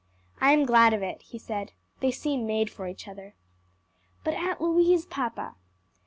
[0.39, 3.35] "I am glad of it," he said; "they seem made for each other."
[4.23, 5.53] "But Aunt Louise, papa?"